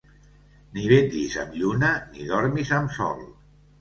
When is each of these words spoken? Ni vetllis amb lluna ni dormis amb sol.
Ni 0.77 0.85
vetllis 0.93 1.35
amb 1.43 1.53
lluna 1.59 1.91
ni 2.17 2.27
dormis 2.33 2.73
amb 2.79 2.97
sol. 2.97 3.23